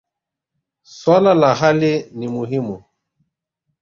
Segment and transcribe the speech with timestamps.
[0.97, 2.75] Swala la hali ni muhimu.